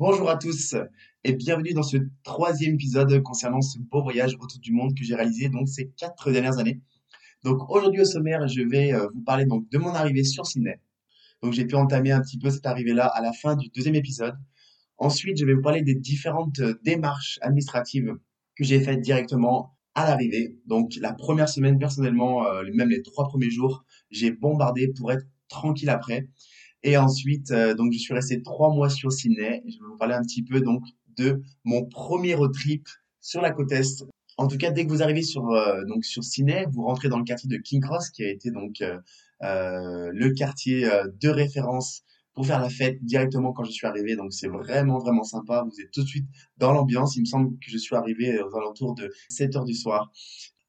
Bonjour 0.00 0.30
à 0.30 0.36
tous 0.36 0.76
et 1.24 1.32
bienvenue 1.32 1.72
dans 1.72 1.82
ce 1.82 1.96
troisième 2.22 2.74
épisode 2.74 3.20
concernant 3.24 3.60
ce 3.60 3.80
beau 3.80 4.00
voyage 4.00 4.36
autour 4.38 4.60
du 4.60 4.70
monde 4.70 4.96
que 4.96 5.02
j'ai 5.02 5.16
réalisé 5.16 5.50
ces 5.66 5.90
quatre 5.96 6.30
dernières 6.30 6.58
années. 6.58 6.80
Donc 7.42 7.68
aujourd'hui 7.68 8.02
au 8.02 8.04
sommaire, 8.04 8.46
je 8.46 8.62
vais 8.62 8.92
euh, 8.92 9.08
vous 9.12 9.22
parler 9.22 9.44
donc 9.44 9.68
de 9.70 9.76
mon 9.76 9.88
arrivée 9.88 10.22
sur 10.22 10.46
Sydney. 10.46 10.80
Donc 11.42 11.52
j'ai 11.52 11.64
pu 11.64 11.74
entamer 11.74 12.12
un 12.12 12.20
petit 12.20 12.38
peu 12.38 12.48
cette 12.48 12.64
arrivée-là 12.64 13.06
à 13.06 13.20
la 13.20 13.32
fin 13.32 13.56
du 13.56 13.70
deuxième 13.70 13.96
épisode. 13.96 14.36
Ensuite, 14.98 15.36
je 15.36 15.44
vais 15.44 15.54
vous 15.54 15.62
parler 15.62 15.82
des 15.82 15.96
différentes 15.96 16.60
euh, 16.60 16.78
démarches 16.84 17.40
administratives 17.42 18.14
que 18.54 18.62
j'ai 18.62 18.78
faites 18.78 19.00
directement 19.00 19.76
à 19.96 20.06
l'arrivée. 20.06 20.60
Donc 20.66 20.92
la 21.00 21.12
première 21.12 21.48
semaine 21.48 21.76
personnellement, 21.76 22.46
euh, 22.46 22.62
même 22.72 22.90
les 22.90 23.02
trois 23.02 23.26
premiers 23.26 23.50
jours, 23.50 23.84
j'ai 24.12 24.30
bombardé 24.30 24.92
pour 24.96 25.10
être 25.10 25.26
tranquille 25.48 25.90
après. 25.90 26.28
Et 26.82 26.96
ensuite, 26.96 27.50
euh, 27.50 27.74
donc 27.74 27.92
je 27.92 27.98
suis 27.98 28.14
resté 28.14 28.42
trois 28.42 28.72
mois 28.72 28.88
sur 28.88 29.12
Sydney. 29.12 29.62
je 29.66 29.78
vais 29.78 29.86
vous 29.90 29.96
parler 29.96 30.14
un 30.14 30.22
petit 30.22 30.42
peu 30.42 30.60
donc 30.60 30.82
de 31.16 31.42
mon 31.64 31.84
premier 31.86 32.34
road 32.34 32.52
trip 32.52 32.86
sur 33.20 33.40
la 33.40 33.50
côte 33.50 33.72
est. 33.72 34.04
En 34.36 34.46
tout 34.46 34.56
cas, 34.56 34.70
dès 34.70 34.86
que 34.86 34.90
vous 34.90 35.02
arrivez 35.02 35.22
sur 35.22 35.50
euh, 35.50 35.84
donc 35.86 36.04
sur 36.04 36.22
Sydney, 36.22 36.66
vous 36.70 36.84
rentrez 36.84 37.08
dans 37.08 37.18
le 37.18 37.24
quartier 37.24 37.48
de 37.48 37.56
King 37.56 37.80
Cross, 37.80 38.10
qui 38.10 38.22
a 38.22 38.30
été 38.30 38.52
donc 38.52 38.80
euh, 38.80 40.10
le 40.12 40.30
quartier 40.30 40.88
de 41.20 41.28
référence 41.28 42.02
pour 42.34 42.46
faire 42.46 42.60
la 42.60 42.70
fête 42.70 43.04
directement 43.04 43.52
quand 43.52 43.64
je 43.64 43.72
suis 43.72 43.86
arrivé. 43.88 44.14
Donc 44.14 44.32
c'est 44.32 44.46
vraiment 44.46 44.98
vraiment 44.98 45.24
sympa. 45.24 45.64
Vous 45.68 45.80
êtes 45.80 45.90
tout 45.90 46.02
de 46.02 46.08
suite 46.08 46.28
dans 46.56 46.72
l'ambiance. 46.72 47.16
Il 47.16 47.20
me 47.20 47.26
semble 47.26 47.58
que 47.58 47.70
je 47.70 47.78
suis 47.78 47.96
arrivé 47.96 48.40
aux 48.40 48.54
alentours 48.56 48.94
de 48.94 49.10
7 49.30 49.56
heures 49.56 49.64
du 49.64 49.74
soir. 49.74 50.12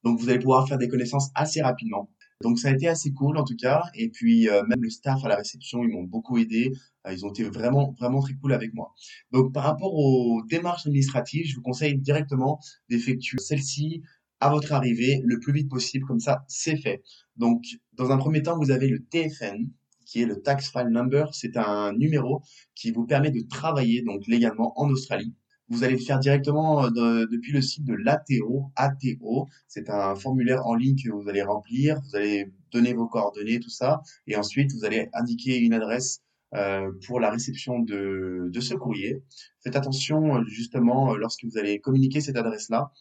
Donc 0.04 0.20
vous 0.20 0.30
allez 0.30 0.40
pouvoir 0.40 0.68
faire 0.68 0.80
des 0.80 0.88
connaissances 0.88 1.30
assez 1.36 1.62
rapidement. 1.62 2.10
Donc 2.42 2.58
ça 2.58 2.70
a 2.70 2.72
été 2.72 2.88
assez 2.88 3.12
cool 3.12 3.38
en 3.38 3.44
tout 3.44 3.56
cas. 3.56 3.84
Et 3.94 4.10
puis 4.10 4.50
euh, 4.50 4.64
même 4.68 4.82
le 4.82 4.90
staff 4.90 5.24
à 5.26 5.28
la 5.28 5.36
réception, 5.36 5.84
ils 5.84 5.90
m'ont 5.90 6.04
beaucoup 6.04 6.38
aidé. 6.38 6.72
Euh, 7.06 7.14
ils 7.14 7.26
ont 7.26 7.30
été 7.30 7.44
vraiment 7.44 7.96
vraiment 8.00 8.22
très 8.22 8.34
cool 8.36 8.54
avec 8.54 8.74
moi. 8.74 8.94
Donc 9.32 9.54
par 9.54 9.64
rapport 9.64 9.94
aux 9.94 10.42
démarches 10.50 10.86
administratives, 10.86 11.46
je 11.46 11.56
vous 11.56 11.62
conseille 11.62 11.98
directement 11.98 12.60
d'effectuer 12.90 13.38
celle-ci 13.40 14.04
à 14.40 14.50
votre 14.50 14.72
arrivée 14.72 15.22
le 15.26 15.40
plus 15.40 15.52
vite 15.52 15.70
possible. 15.70 16.06
Comme 16.06 16.22
ça, 16.22 16.46
c'est 16.48 16.78
fait. 16.78 17.04
Donc 17.36 17.64
dans 17.94 18.12
un 18.12 18.18
premier 18.18 18.42
temps, 18.42 18.58
vous 18.58 18.72
avez 18.72 18.88
le 18.88 19.04
TFN 19.04 19.70
qui 20.06 20.22
est 20.22 20.26
le 20.26 20.42
Tax 20.42 20.72
File 20.72 20.88
Number. 20.88 21.34
C'est 21.34 21.58
un 21.58 21.94
numéro 21.94 22.42
qui 22.74 22.92
vous 22.92 23.06
permet 23.06 23.32
de 23.32 23.42
travailler 23.42 24.02
donc 24.02 24.26
légalement 24.28 24.74
en 24.80 24.90
Australie. 24.90 25.36
Vous 25.70 25.84
allez 25.84 25.94
le 25.94 26.02
faire 26.02 26.20
directement 26.20 26.86
euh, 26.86 27.26
depuis 27.32 27.52
le 27.52 27.62
site 27.62 27.86
de 27.86 27.94
l'ATO. 27.94 28.72
ATO, 28.76 29.48
c'est 29.68 29.90
un 29.90 30.16
formulaire 30.16 30.66
en 30.66 30.76
ligne 30.76 30.96
que 30.96 31.12
vous 31.12 31.30
allez 31.30 31.44
remplir. 31.44 32.00
Vous 32.02 32.16
allez 32.16 32.52
donner 32.72 32.94
vos 32.94 33.08
coordonnées, 33.08 33.60
tout 33.60 33.70
ça. 33.70 34.02
Et 34.28 34.36
ensuite, 34.36 34.72
vous 34.74 34.86
allez 34.86 35.10
indiquer 35.14 35.60
une 35.60 35.74
adresse 35.74 36.22
euh, 36.56 36.92
pour 37.06 37.20
la 37.20 37.30
réception 37.30 37.80
de, 37.80 38.50
ce 38.60 38.74
courrier. 38.74 39.24
Faites 39.64 39.76
attention 39.76 40.44
justement 40.46 41.16
lorsque 41.16 41.46
vous 41.46 41.60
allez 41.60 41.80
communiquer 41.80 42.22
cette 42.22 42.38
adresse-là, 42.38 42.92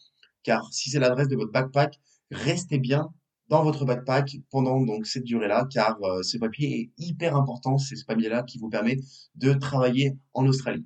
car 0.43 0.71
si 0.71 0.91
c'est 0.91 0.99
l'adresse 0.99 1.27
de 1.27 1.35
votre 1.35 1.51
backpack, 1.51 1.99
restez 2.29 2.77
bien 2.77 3.11
dans 3.47 3.63
votre 3.63 3.85
backpack 3.85 4.37
pendant 4.51 4.79
donc 4.81 5.07
cette 5.07 5.23
durée-là, 5.23 5.67
car 5.71 5.97
euh, 6.03 6.21
ce 6.21 6.37
papier 6.37 6.79
est 6.79 7.03
hyper 7.03 7.35
important. 7.35 7.79
C'est 7.79 7.95
ce 7.95 8.05
papier-là 8.05 8.43
qui 8.43 8.59
vous 8.59 8.69
permet 8.69 8.99
de 9.35 9.53
travailler 9.53 10.15
en 10.33 10.45
Australie. 10.45 10.85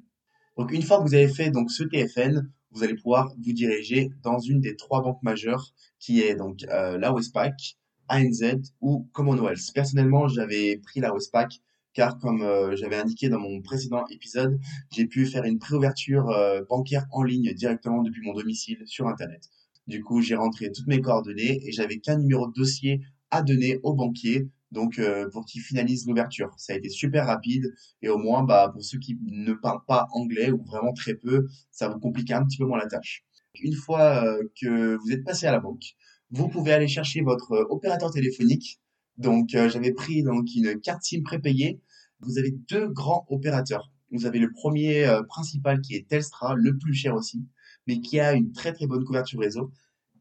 Donc 0.58 0.72
une 0.72 0.84
fois 0.84 0.98
que 0.98 1.04
vous 1.04 1.16
avez 1.16 1.28
fait 1.28 1.50
donc 1.50 1.72
ce 1.72 1.84
TFN, 1.84 2.50
vous 2.72 2.84
allez 2.84 2.96
pouvoir 2.96 3.34
vous 3.38 3.54
diriger 3.54 4.12
dans 4.24 4.40
une 4.40 4.60
des 4.60 4.76
trois 4.76 5.02
banques 5.02 5.22
majeures 5.24 5.74
qui 6.00 6.22
est 6.22 6.36
donc 6.36 6.64
euh, 6.70 6.98
la 6.98 7.14
Westpac, 7.14 7.78
ANZ 8.10 8.74
ou 8.82 9.08
Commonwealth. 9.14 9.72
Personnellement, 9.74 10.28
j'avais 10.28 10.78
pris 10.78 11.00
la 11.00 11.14
Westpac 11.14 11.62
car 11.94 12.18
comme 12.18 12.42
euh, 12.42 12.76
j'avais 12.76 12.96
indiqué 12.96 13.30
dans 13.30 13.40
mon 13.40 13.62
précédent 13.62 14.04
épisode, 14.10 14.60
j'ai 14.92 15.06
pu 15.06 15.26
faire 15.26 15.44
une 15.44 15.60
préouverture 15.60 16.30
euh, 16.30 16.62
bancaire 16.68 17.06
en 17.12 17.24
ligne 17.24 17.54
directement 17.54 18.02
depuis 18.02 18.22
mon 18.24 18.34
domicile 18.34 18.82
sur 18.86 19.08
internet. 19.08 19.44
Du 19.88 20.02
coup, 20.02 20.22
j'ai 20.22 20.36
rentré 20.36 20.72
toutes 20.72 20.88
mes 20.88 21.02
coordonnées 21.02 21.60
et 21.68 21.72
j'avais 21.72 22.00
qu'un 22.00 22.18
numéro 22.18 22.48
de 22.48 22.54
dossier 22.54 23.02
à 23.32 23.42
donner 23.42 23.80
au 23.84 23.94
banquier 23.94 24.48
donc 24.74 25.00
euh, 25.00 25.30
pour 25.30 25.46
qu'ils 25.46 25.62
finalisent 25.62 26.06
l'ouverture. 26.08 26.54
Ça 26.58 26.74
a 26.74 26.76
été 26.76 26.90
super 26.90 27.28
rapide 27.28 27.74
et 28.02 28.10
au 28.10 28.18
moins 28.18 28.44
bah, 28.44 28.70
pour 28.74 28.84
ceux 28.84 29.00
qui 29.00 29.18
ne 29.24 29.54
parlent 29.54 29.86
pas 29.88 30.08
anglais 30.12 30.52
ou 30.52 30.62
vraiment 30.64 30.92
très 30.92 31.14
peu, 31.14 31.48
ça 31.72 31.88
vous 31.88 32.00
complique 32.00 32.32
un 32.32 32.44
petit 32.44 32.58
peu 32.58 32.66
moins 32.66 32.80
la 32.80 32.88
tâche. 32.88 33.24
Une 33.62 33.76
fois 33.76 34.26
euh, 34.26 34.44
que 34.60 34.98
vous 34.98 35.12
êtes 35.12 35.24
passé 35.24 35.46
à 35.46 35.52
la 35.52 35.60
banque, 35.60 35.84
vous 36.32 36.50
pouvez 36.50 36.74
aller 36.74 36.88
chercher 36.88 37.22
votre 37.22 37.52
euh, 37.54 37.66
opérateur 37.70 38.12
téléphonique. 38.12 38.82
Donc 39.18 39.50
j'avais 39.52 39.92
pris 39.92 40.24
donc 40.24 40.48
une 40.56 40.82
carte 40.82 41.04
SIM 41.04 41.22
prépayée. 41.24 41.80
Vous 42.22 42.40
avez 42.40 42.50
deux 42.68 42.88
grands 42.88 43.28
opérateurs. 43.30 43.92
Vous 44.12 44.26
avez 44.26 44.40
le 44.40 44.52
premier 44.52 45.08
principal 45.28 45.82
qui 45.82 45.94
est 45.94 46.08
Telstra, 46.08 46.56
le 46.56 46.80
plus 46.80 46.96
cher 46.96 47.14
aussi, 47.14 47.46
mais 47.86 48.02
qui 48.02 48.20
a 48.20 48.34
une 48.34 48.52
très 48.54 48.74
très 48.74 48.88
bonne 48.88 49.04
couverture 49.04 49.40
réseau. 49.40 49.72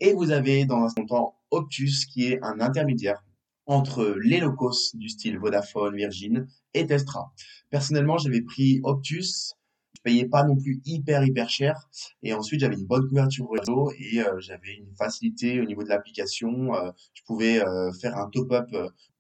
Et 0.01 0.13
vous 0.13 0.31
avez 0.31 0.67
dans 0.67 0.85
un 0.85 1.07
temps 1.07 1.37
Optus 1.51 2.05
qui 2.05 2.27
est 2.27 2.39
un 2.43 2.61
intermédiaire 2.61 3.25
entre 3.67 4.17
les 4.23 4.41
locos 4.41 4.95
du 4.95 5.09
style 5.09 5.39
Vodafone, 5.39 5.95
Virgin 5.95 6.47
et 6.75 6.87
Telstra. 6.87 7.33
Personnellement, 7.71 8.19
j'avais 8.19 8.43
pris 8.43 8.81
Optus. 8.83 9.55
Je 9.95 10.01
payais 10.11 10.27
pas 10.27 10.43
non 10.43 10.57
plus 10.57 10.81
hyper 10.85 11.23
hyper 11.25 11.49
cher 11.49 11.89
et 12.23 12.33
ensuite 12.35 12.61
j'avais 12.61 12.75
une 12.75 12.87
bonne 12.87 13.07
couverture 13.07 13.49
réseau 13.51 13.93
et 13.99 14.21
euh, 14.21 14.41
j'avais 14.41 14.75
une 14.75 14.93
facilité 14.97 15.61
au 15.61 15.65
niveau 15.65 15.85
de 15.85 15.89
l'application. 15.89 16.75
Euh, 16.75 16.91
je 17.15 17.23
pouvais 17.25 17.65
euh, 17.65 17.93
faire 17.93 18.17
un 18.17 18.29
top-up 18.29 18.69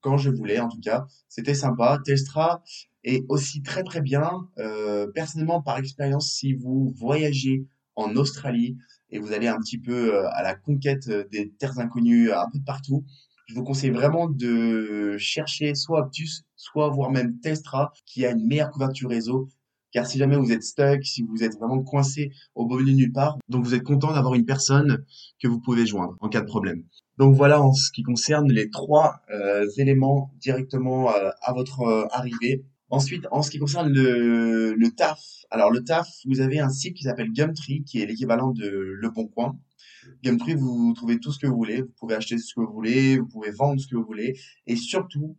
quand 0.01 0.17
je 0.17 0.31
voulais 0.31 0.59
en 0.59 0.69
tout 0.69 0.81
cas. 0.81 1.07
C'était 1.29 1.55
sympa. 1.55 2.01
Telstra 2.05 2.65
est 3.05 3.25
aussi 3.29 3.63
très 3.63 3.85
très 3.85 4.01
bien. 4.01 4.49
personnellement, 5.15 5.63
par 5.63 5.79
expérience, 5.79 6.33
si 6.33 6.55
vous 6.55 6.93
voyagez 6.97 7.65
en 7.95 8.17
Australie 8.17 8.77
et 9.11 9.19
vous 9.19 9.33
allez 9.33 9.47
un 9.47 9.59
petit 9.59 9.79
peu 9.79 10.27
à 10.29 10.43
la 10.43 10.55
conquête 10.55 11.09
des 11.31 11.53
terres 11.53 11.79
inconnues 11.79 12.33
un 12.33 12.49
peu 12.51 12.61
partout, 12.65 13.05
je 13.47 13.55
vous 13.55 13.65
conseille 13.65 13.91
vraiment 13.91 14.29
de 14.29 15.17
chercher 15.19 15.75
soit 15.75 16.01
Optus, 16.01 16.45
soit 16.57 16.89
voire 16.89 17.11
même 17.11 17.39
Telstra, 17.41 17.93
qui 18.07 18.25
a 18.25 18.31
une 18.31 18.47
meilleure 18.47 18.71
couverture 18.71 19.11
réseau. 19.11 19.49
Car 19.93 20.07
si 20.07 20.17
jamais 20.17 20.37
vous 20.37 20.53
êtes 20.53 20.63
stuck, 20.63 21.05
si 21.05 21.23
vous 21.23 21.45
êtes 21.45 21.59
vraiment 21.59 21.83
coincé 21.83 22.31
au 22.55 22.67
beau 22.67 22.79
milieu 22.79 22.93
de 22.93 22.97
nulle 22.97 23.13
part, 23.13 23.37
donc 23.49 23.65
vous 23.65 23.75
êtes 23.75 23.83
content 23.83 24.13
d'avoir 24.15 24.35
une 24.35 24.47
personne 24.47 25.05
que 25.39 25.49
vous 25.49 25.61
pouvez 25.61 25.85
joindre 25.85 26.17
en 26.21 26.31
cas 26.31 26.41
de 26.41 26.47
problème. 26.47 26.85
Donc 27.19 27.35
voilà 27.37 27.63
en 27.63 27.75
ce 27.75 27.91
qui 27.93 28.03
concerne 28.03 28.51
les 28.51 28.71
trois 28.71 29.21
euh, 29.31 29.67
éléments 29.77 30.33
directement 30.41 31.11
euh, 31.11 31.31
à 31.43 31.53
votre 31.53 31.83
euh, 31.83 32.07
arrivée. 32.11 32.65
Ensuite, 32.93 33.27
en 33.31 33.41
ce 33.41 33.51
qui 33.51 33.59
concerne 33.59 33.89
le, 33.91 34.89
TAF, 34.95 35.19
alors 35.51 35.71
le 35.71 35.83
TAF, 35.83 36.07
vous 36.27 36.41
avez 36.43 36.61
un 36.61 36.69
site 36.69 36.95
qui 36.95 37.05
s'appelle 37.05 37.33
Gumtree, 37.33 37.83
qui 37.85 38.03
est 38.03 38.07
l'équivalent 38.07 38.51
de 38.51 38.69
Le 38.69 39.09
Bon 39.09 39.27
Coin. 39.29 39.59
Gumtree, 40.23 40.55
vous 40.55 40.93
trouvez 40.93 41.19
tout 41.19 41.33
ce 41.33 41.39
que 41.39 41.47
vous 41.47 41.57
voulez, 41.57 41.81
vous 41.81 41.93
pouvez 41.99 42.17
acheter 42.17 42.37
ce 42.37 42.53
que 42.55 42.61
vous 42.61 42.71
voulez, 42.71 43.17
vous 43.17 43.27
pouvez 43.27 43.51
vendre 43.51 43.81
ce 43.81 43.87
que 43.87 43.97
vous 43.97 44.05
voulez, 44.05 44.39
et 44.67 44.77
surtout, 44.77 45.39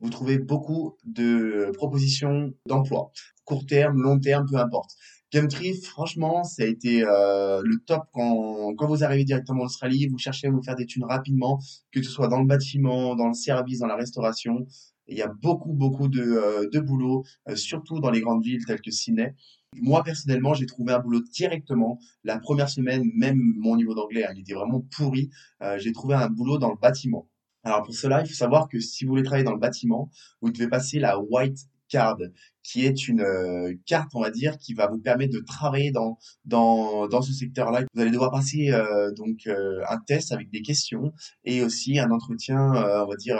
vous 0.00 0.08
trouvez 0.08 0.38
beaucoup 0.38 0.96
de 1.04 1.70
propositions 1.74 2.54
d'emploi, 2.64 3.12
court 3.44 3.66
terme, 3.66 4.00
long 4.00 4.18
terme, 4.18 4.46
peu 4.50 4.56
importe. 4.56 4.92
Gumtree, 5.30 5.74
franchement, 5.82 6.44
ça 6.44 6.62
a 6.62 6.66
été 6.66 7.02
euh, 7.02 7.60
le 7.62 7.76
top 7.84 8.04
quand, 8.14 8.74
quand 8.74 8.86
vous 8.86 9.04
arrivez 9.04 9.24
directement 9.24 9.64
en 9.64 9.66
Australie, 9.66 10.06
vous 10.06 10.16
cherchez 10.16 10.46
à 10.46 10.50
vous 10.50 10.62
faire 10.62 10.76
des 10.76 10.86
thunes 10.86 11.04
rapidement, 11.04 11.58
que 11.92 12.02
ce 12.02 12.10
soit 12.10 12.28
dans 12.28 12.40
le 12.40 12.46
bâtiment, 12.46 13.14
dans 13.16 13.28
le 13.28 13.34
service, 13.34 13.80
dans 13.80 13.86
la 13.86 13.96
restauration. 13.96 14.66
Il 15.08 15.16
y 15.16 15.22
a 15.22 15.28
beaucoup, 15.28 15.72
beaucoup 15.72 16.08
de, 16.08 16.22
euh, 16.22 16.68
de 16.72 16.80
boulot, 16.80 17.24
euh, 17.48 17.56
surtout 17.56 18.00
dans 18.00 18.10
les 18.10 18.20
grandes 18.20 18.42
villes 18.42 18.64
telles 18.64 18.80
que 18.80 18.90
Sydney. 18.90 19.34
Moi, 19.74 20.02
personnellement, 20.02 20.54
j'ai 20.54 20.66
trouvé 20.66 20.92
un 20.92 20.98
boulot 20.98 21.20
directement. 21.20 21.98
La 22.24 22.38
première 22.38 22.68
semaine, 22.68 23.10
même 23.14 23.38
mon 23.56 23.76
niveau 23.76 23.94
d'anglais, 23.94 24.24
hein, 24.24 24.32
il 24.34 24.40
était 24.40 24.54
vraiment 24.54 24.80
pourri. 24.96 25.30
Euh, 25.62 25.78
j'ai 25.78 25.92
trouvé 25.92 26.14
un 26.14 26.28
boulot 26.28 26.58
dans 26.58 26.70
le 26.70 26.78
bâtiment. 26.80 27.28
Alors 27.62 27.82
pour 27.82 27.94
cela, 27.94 28.22
il 28.22 28.28
faut 28.28 28.34
savoir 28.34 28.68
que 28.68 28.78
si 28.78 29.04
vous 29.04 29.10
voulez 29.10 29.24
travailler 29.24 29.44
dans 29.44 29.52
le 29.52 29.58
bâtiment, 29.58 30.10
vous 30.40 30.50
devez 30.50 30.68
passer 30.68 31.00
la 31.00 31.18
white 31.18 31.58
card, 31.88 32.18
qui 32.62 32.84
est 32.84 33.08
une 33.08 33.20
euh, 33.20 33.74
carte, 33.86 34.10
on 34.14 34.20
va 34.20 34.30
dire, 34.30 34.58
qui 34.58 34.74
va 34.74 34.88
vous 34.88 34.98
permettre 34.98 35.34
de 35.34 35.40
travailler 35.40 35.90
dans 35.90 36.18
dans, 36.44 37.08
dans 37.08 37.22
ce 37.22 37.32
secteur-là. 37.32 37.84
Vous 37.94 38.00
allez 38.00 38.10
devoir 38.10 38.30
passer 38.30 38.70
euh, 38.70 39.12
donc 39.12 39.46
un 39.46 39.98
test 40.06 40.32
avec 40.32 40.50
des 40.50 40.62
questions 40.62 41.12
et 41.44 41.62
aussi 41.62 41.98
un 41.98 42.10
entretien, 42.10 42.58
on 42.58 43.06
va 43.06 43.16
dire, 43.16 43.38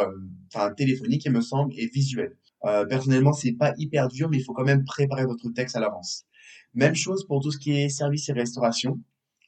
enfin 0.54 0.72
téléphonique, 0.72 1.24
il 1.24 1.32
me 1.32 1.40
semble, 1.40 1.72
et 1.76 1.86
visuel. 1.86 2.36
Euh, 2.66 2.84
personnellement, 2.86 3.32
c'est 3.32 3.52
pas 3.52 3.74
hyper 3.78 4.08
dur, 4.08 4.28
mais 4.28 4.38
il 4.38 4.44
faut 4.44 4.52
quand 4.52 4.64
même 4.64 4.84
préparer 4.84 5.24
votre 5.24 5.48
texte 5.50 5.76
à 5.76 5.80
l'avance. 5.80 6.24
Même 6.74 6.94
chose 6.94 7.24
pour 7.26 7.40
tout 7.40 7.52
ce 7.52 7.58
qui 7.58 7.72
est 7.72 7.88
service 7.88 8.28
et 8.28 8.32
restauration. 8.32 9.00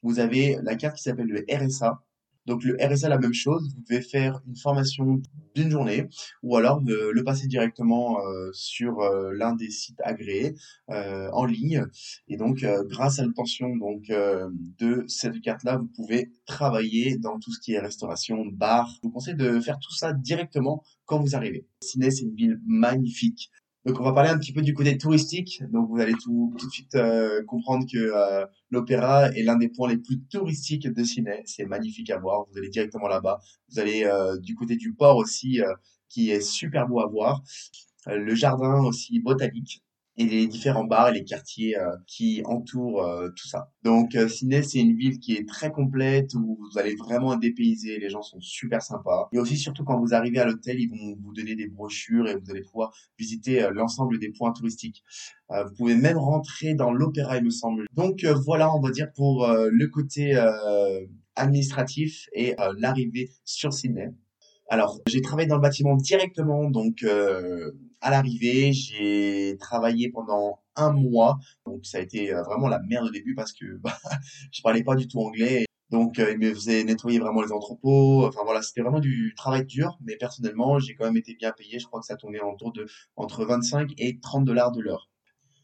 Vous 0.03 0.19
avez 0.19 0.57
la 0.63 0.75
carte 0.75 0.95
qui 0.97 1.03
s'appelle 1.03 1.27
le 1.27 1.45
RSA. 1.51 2.01
Donc 2.49 2.63
le 2.63 2.75
RSA, 2.81 3.09
la 3.09 3.19
même 3.19 3.33
chose, 3.33 3.71
vous 3.75 3.83
devez 3.87 4.01
faire 4.01 4.41
une 4.47 4.55
formation 4.55 5.21
d'une 5.53 5.69
journée 5.69 6.07
ou 6.41 6.57
alors 6.57 6.81
le 6.83 7.23
passer 7.23 7.45
directement 7.45 8.19
euh, 8.25 8.49
sur 8.53 9.01
euh, 9.01 9.31
l'un 9.33 9.53
des 9.53 9.69
sites 9.69 10.01
agréés 10.03 10.55
euh, 10.89 11.29
en 11.31 11.45
ligne. 11.45 11.85
Et 12.27 12.37
donc 12.37 12.65
grâce 12.87 13.19
à 13.19 13.25
l'obtention 13.25 13.69
de 13.77 15.03
cette 15.07 15.39
carte-là, 15.41 15.77
vous 15.77 15.89
pouvez 15.95 16.31
travailler 16.47 17.19
dans 17.19 17.37
tout 17.37 17.53
ce 17.53 17.59
qui 17.59 17.73
est 17.73 17.79
restauration, 17.79 18.43
bar. 18.47 18.89
Je 18.95 18.99
vous 19.03 19.11
conseille 19.11 19.35
de 19.35 19.59
faire 19.59 19.77
tout 19.77 19.93
ça 19.93 20.13
directement 20.13 20.83
quand 21.05 21.19
vous 21.19 21.35
arrivez. 21.35 21.67
Sydney, 21.83 22.09
c'est 22.09 22.23
une 22.23 22.35
ville 22.35 22.59
magnifique. 22.65 23.51
Donc 23.85 23.99
on 23.99 24.03
va 24.03 24.11
parler 24.11 24.29
un 24.29 24.37
petit 24.37 24.51
peu 24.51 24.61
du 24.61 24.73
côté 24.73 24.97
touristique. 24.97 25.63
Donc 25.71 25.89
vous 25.89 25.99
allez 25.99 26.13
tout, 26.13 26.53
tout 26.57 26.67
de 26.67 26.71
suite 26.71 26.95
euh, 26.95 27.43
comprendre 27.45 27.85
que 27.91 27.97
euh, 27.97 28.45
l'opéra 28.69 29.29
est 29.31 29.43
l'un 29.43 29.55
des 29.55 29.69
points 29.69 29.89
les 29.89 29.97
plus 29.97 30.19
touristiques 30.29 30.87
de 30.87 31.03
Sydney. 31.03 31.41
C'est 31.45 31.65
magnifique 31.65 32.09
à 32.09 32.17
voir. 32.17 32.45
Vous 32.51 32.57
allez 32.57 32.69
directement 32.69 33.07
là-bas. 33.07 33.39
Vous 33.69 33.79
allez 33.79 34.03
euh, 34.03 34.37
du 34.37 34.55
côté 34.55 34.75
du 34.75 34.93
port 34.93 35.17
aussi, 35.17 35.61
qui 36.09 36.31
est 36.31 36.41
super 36.41 36.87
beau 36.87 36.99
à 36.99 37.07
voir. 37.07 37.41
le 38.07 38.35
jardin 38.35 38.83
aussi 38.83 39.19
botanique 39.19 39.83
et 40.19 40.25
les 40.25 40.47
différents 40.47 40.83
bars 40.83 41.07
et 41.07 41.13
les 41.13 41.23
quartiers 41.23 41.77
euh, 41.77 41.95
qui 42.05 42.41
entourent 42.43 43.03
euh, 43.03 43.29
tout 43.29 43.47
ça. 43.47 43.71
Donc 43.83 44.15
euh, 44.15 44.27
Sydney, 44.27 44.61
c'est 44.63 44.79
une 44.79 44.97
ville 44.97 45.17
qui 45.19 45.35
est 45.35 45.47
très 45.47 45.71
complète 45.71 46.33
où 46.35 46.59
vous 46.59 46.77
allez 46.77 46.95
vraiment 46.95 47.37
dépayser, 47.37 47.97
les 47.99 48.09
gens 48.09 48.21
sont 48.21 48.41
super 48.41 48.81
sympas. 48.81 49.29
Et 49.31 49.39
aussi 49.39 49.55
surtout 49.55 49.85
quand 49.85 49.97
vous 49.97 50.13
arrivez 50.13 50.39
à 50.39 50.45
l'hôtel, 50.45 50.77
ils 50.77 50.89
vont 50.89 51.15
vous 51.23 51.33
donner 51.33 51.55
des 51.55 51.67
brochures 51.67 52.27
et 52.27 52.35
vous 52.35 52.51
allez 52.51 52.63
pouvoir 52.63 52.93
visiter 53.17 53.65
l'ensemble 53.73 54.19
des 54.19 54.29
points 54.29 54.51
touristiques. 54.51 55.03
vous 55.49 55.73
pouvez 55.77 55.95
même 55.95 56.17
rentrer 56.17 56.73
dans 56.73 56.91
l'opéra, 56.91 57.37
il 57.37 57.45
me 57.45 57.49
semble. 57.49 57.85
Donc 57.93 58.25
voilà, 58.25 58.73
on 58.75 58.81
va 58.81 58.91
dire 58.91 59.07
pour 59.15 59.47
le 59.47 59.87
côté 59.87 60.37
administratif 61.35 62.27
et 62.33 62.55
l'arrivée 62.77 63.31
sur 63.45 63.71
Sydney. 63.71 64.11
Alors, 64.69 64.99
j'ai 65.07 65.21
travaillé 65.21 65.47
dans 65.47 65.55
le 65.55 65.61
bâtiment 65.61 65.95
directement, 65.95 66.69
donc 66.69 67.01
euh, 67.03 67.71
à 68.01 68.11
l'arrivée, 68.11 68.73
j'ai 68.73 69.57
travaillé 69.59 70.09
pendant 70.09 70.59
un 70.75 70.91
mois. 70.91 71.39
Donc 71.65 71.85
ça 71.85 71.97
a 71.99 72.01
été 72.01 72.33
euh, 72.33 72.43
vraiment 72.43 72.67
la 72.67 72.79
merde 72.79 73.07
au 73.07 73.11
début 73.11 73.35
parce 73.35 73.53
que 73.53 73.65
bah, 73.77 73.97
je 74.51 74.61
parlais 74.61 74.83
pas 74.83 74.95
du 74.95 75.07
tout 75.07 75.19
anglais. 75.19 75.65
Donc 75.89 76.19
euh, 76.19 76.31
il 76.31 76.39
me 76.39 76.53
faisait 76.53 76.83
nettoyer 76.83 77.19
vraiment 77.19 77.41
les 77.41 77.51
entrepôts. 77.51 78.25
Enfin 78.25 78.41
voilà, 78.43 78.61
c'était 78.61 78.81
vraiment 78.81 78.99
du 78.99 79.33
travail 79.35 79.65
dur. 79.65 79.97
Mais 80.01 80.15
personnellement, 80.17 80.79
j'ai 80.79 80.95
quand 80.95 81.05
même 81.05 81.17
été 81.17 81.35
bien 81.35 81.51
payé. 81.51 81.79
Je 81.79 81.87
crois 81.87 81.99
que 81.99 82.05
ça 82.05 82.15
tournait 82.15 82.41
autour 82.41 82.71
de 82.73 82.87
entre 83.15 83.45
25 83.45 83.91
et 83.97 84.19
30 84.19 84.45
dollars 84.45 84.71
de 84.71 84.81
l'heure. 84.81 85.08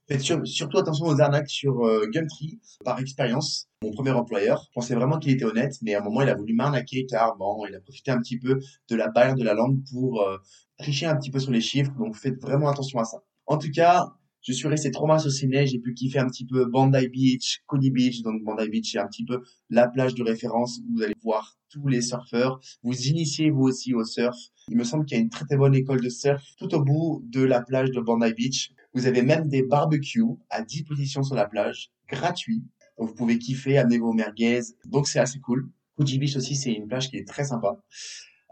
Faites 0.08 0.22
surtout 0.22 0.78
attention 0.78 1.06
aux 1.06 1.20
arnaques 1.20 1.50
sur 1.50 1.84
euh, 1.84 2.06
Gumtree. 2.12 2.60
Par 2.84 3.00
expérience, 3.00 3.68
mon 3.82 3.92
premier 3.92 4.12
employeur 4.12 4.64
je 4.68 4.72
pensais 4.74 4.94
vraiment 4.94 5.18
qu'il 5.18 5.32
était 5.32 5.46
honnête, 5.46 5.76
mais 5.82 5.96
à 5.96 6.02
un 6.02 6.04
moment, 6.04 6.22
il 6.22 6.30
a 6.30 6.36
voulu 6.36 6.54
m'arnaquer 6.54 7.08
car 7.08 7.36
bon, 7.38 7.66
il 7.68 7.76
a 7.76 7.80
profité 7.80 8.12
un 8.12 8.20
petit 8.20 8.38
peu 8.38 8.60
de 8.90 8.96
la 8.96 9.10
barrière 9.10 9.36
de 9.36 9.44
la 9.44 9.56
langue 9.56 9.80
pour 9.92 10.22
euh, 10.22 10.38
tricher 10.78 11.08
un 11.08 11.16
petit 11.16 11.32
peu 11.32 11.40
sur 11.40 11.52
les 11.52 11.62
chiffres. 11.62 11.92
Donc 11.98 12.16
faites 12.16 12.40
vraiment 12.40 12.70
attention 12.70 13.00
à 13.00 13.06
ça. 13.06 13.24
En 13.48 13.58
tout 13.58 13.72
cas, 13.72 14.14
je 14.42 14.54
suis 14.54 14.68
resté 14.68 14.92
mois 15.00 15.26
au 15.26 15.30
ciné, 15.30 15.66
j'ai 15.66 15.80
pu 15.80 15.96
kiffer 15.96 16.20
un 16.20 16.28
petit 16.28 16.46
peu 16.46 16.66
Bondi 16.66 17.08
Beach, 17.08 17.64
Coney 17.66 17.90
Beach. 17.90 18.22
Donc 18.22 18.44
Bondi 18.44 18.70
Beach, 18.70 18.92
c'est 18.92 19.00
un 19.00 19.08
petit 19.08 19.26
peu 19.26 19.42
la 19.72 19.88
plage 19.88 20.14
de 20.14 20.22
référence 20.22 20.78
où 20.80 20.98
vous 20.98 21.02
allez 21.02 21.16
voir 21.24 21.58
tous 21.70 21.88
les 21.88 22.02
surfeurs. 22.02 22.60
Vous 22.84 23.08
initiez 23.08 23.50
vous 23.50 23.64
aussi 23.64 23.96
au 23.96 24.04
surf. 24.04 24.38
Il 24.68 24.78
me 24.78 24.84
semble 24.84 25.06
qu'il 25.06 25.18
y 25.18 25.20
a 25.20 25.24
une 25.24 25.32
très 25.32 25.46
très 25.46 25.58
bonne 25.58 25.74
école 25.74 26.00
de 26.00 26.10
surf 26.10 26.44
tout 26.60 26.74
au 26.76 26.84
bout 26.84 27.24
de 27.26 27.42
la 27.42 27.62
plage 27.62 27.90
de 27.90 28.00
Bondi 28.00 28.34
Beach. 28.34 28.72
Vous 28.96 29.08
avez 29.08 29.22
même 29.22 29.50
des 29.50 29.62
barbecues 29.62 30.24
à 30.50 30.62
disposition 30.62 31.22
sur 31.22 31.36
la 31.36 31.46
plage, 31.46 31.92
gratuits. 32.08 32.64
Donc 32.98 33.10
vous 33.10 33.14
pouvez 33.14 33.38
kiffer, 33.38 33.78
amener 33.78 33.98
vos 33.98 34.14
merguez. 34.14 34.62
Donc 34.86 35.10
c'est 35.10 35.20
assez 35.20 35.40
cool. 35.42 35.70
Fuji 35.98 36.18
Beach 36.18 36.38
aussi, 36.38 36.56
c'est 36.56 36.72
une 36.72 36.88
plage 36.88 37.10
qui 37.10 37.18
est 37.18 37.28
très 37.28 37.44
sympa. 37.44 37.78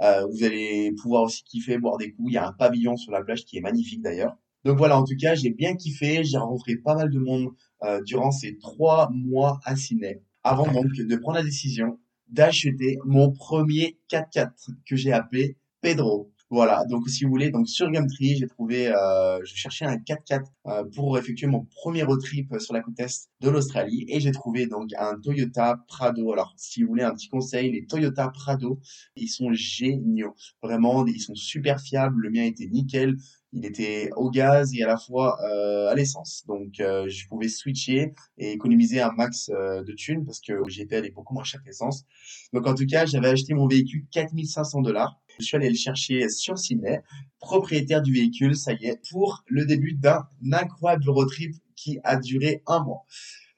Euh, 0.01 0.25
vous 0.25 0.43
allez 0.43 0.91
pouvoir 1.01 1.23
aussi 1.23 1.45
kiffer, 1.45 1.77
boire 1.77 1.97
des 1.97 2.11
coups. 2.11 2.31
Il 2.31 2.33
y 2.33 2.37
a 2.37 2.45
un 2.45 2.51
pavillon 2.51 2.97
sur 2.97 3.13
la 3.13 3.23
plage 3.23 3.45
qui 3.45 3.57
est 3.57 3.61
magnifique 3.61 4.01
d'ailleurs. 4.01 4.35
Donc 4.65 4.77
voilà, 4.77 4.97
en 4.97 5.05
tout 5.05 5.15
cas, 5.17 5.33
j'ai 5.33 5.49
bien 5.49 5.75
kiffé. 5.75 6.25
J'ai 6.25 6.37
rencontré 6.37 6.75
pas 6.75 6.95
mal 6.95 7.09
de 7.09 7.19
monde 7.19 7.47
euh, 7.83 8.01
durant 8.01 8.31
ces 8.31 8.57
trois 8.57 9.09
mois 9.13 9.61
à 9.63 9.77
Sydney. 9.77 10.21
Avant 10.43 10.69
donc 10.69 10.87
de 10.93 11.15
prendre 11.15 11.37
la 11.37 11.43
décision 11.43 11.99
d'acheter 12.27 12.97
mon 13.05 13.31
premier 13.31 13.97
4x4 14.09 14.51
que 14.85 14.97
j'ai 14.97 15.13
appelé 15.13 15.55
Pedro. 15.79 16.32
Voilà, 16.53 16.85
donc 16.85 17.09
si 17.09 17.23
vous 17.23 17.31
voulez, 17.31 17.49
donc 17.49 17.67
sur 17.67 17.89
Gumtree, 17.89 18.35
j'ai 18.35 18.45
trouvé, 18.45 18.87
euh, 18.87 19.39
je 19.43 19.55
cherchais 19.55 19.85
un 19.85 19.97
4x4 19.97 20.43
euh, 20.67 20.83
pour 20.95 21.17
effectuer 21.17 21.47
mon 21.47 21.65
premier 21.65 22.03
road 22.03 22.21
trip 22.21 22.53
sur 22.59 22.75
la 22.75 22.81
côte 22.81 22.99
est 22.99 23.27
de 23.41 23.49
l'Australie 23.49 24.05
et 24.07 24.19
j'ai 24.19 24.31
trouvé 24.31 24.67
donc 24.67 24.91
un 24.99 25.19
Toyota 25.19 25.79
Prado. 25.87 26.31
Alors, 26.31 26.53
si 26.55 26.83
vous 26.83 26.89
voulez 26.89 27.01
un 27.01 27.15
petit 27.15 27.27
conseil, 27.27 27.71
les 27.71 27.87
Toyota 27.87 28.29
Prado, 28.29 28.79
ils 29.15 29.29
sont 29.29 29.51
géniaux. 29.51 30.35
Vraiment, 30.61 31.07
ils 31.07 31.21
sont 31.21 31.33
super 31.33 31.81
fiables. 31.81 32.21
Le 32.21 32.29
mien 32.29 32.43
était 32.43 32.67
nickel 32.67 33.17
il 33.53 33.65
était 33.65 34.09
au 34.15 34.29
gaz 34.29 34.73
et 34.73 34.83
à 34.83 34.87
la 34.87 34.97
fois 34.97 35.37
euh, 35.43 35.89
à 35.89 35.95
l'essence. 35.95 36.43
Donc 36.47 36.79
euh, 36.79 37.07
je 37.07 37.27
pouvais 37.27 37.47
switcher 37.47 38.13
et 38.37 38.51
économiser 38.51 38.99
un 38.99 39.11
max 39.11 39.49
euh, 39.49 39.83
de 39.83 39.93
thunes 39.93 40.25
parce 40.25 40.41
que 40.41 40.53
GPL 40.67 41.05
est 41.05 41.11
beaucoup 41.11 41.33
moins 41.33 41.43
cher 41.43 41.61
que 41.61 41.67
l'essence. 41.67 42.03
Donc 42.51 42.67
en 42.67 42.73
tout 42.73 42.85
cas, 42.85 43.05
j'avais 43.05 43.29
acheté 43.29 43.53
mon 43.53 43.67
véhicule 43.67 44.05
4500 44.11 44.81
dollars. 44.81 45.21
Je 45.39 45.45
suis 45.45 45.57
allé 45.57 45.69
le 45.69 45.75
chercher 45.75 46.29
sur 46.29 46.57
Sydney, 46.57 47.01
propriétaire 47.39 48.01
du 48.01 48.13
véhicule, 48.13 48.55
ça 48.55 48.73
y 48.73 48.85
est, 48.85 48.99
pour 49.09 49.43
le 49.47 49.65
début 49.65 49.93
d'un 49.93 50.25
incroyable 50.51 51.09
road 51.09 51.29
trip 51.29 51.55
qui 51.75 51.99
a 52.03 52.17
duré 52.17 52.61
un 52.67 52.83
mois. 52.83 53.05